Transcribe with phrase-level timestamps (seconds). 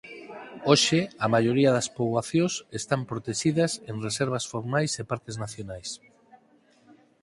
[0.69, 5.89] Hoxe a maioría das poboacións están protexidas en reservas formais e parques nacionais.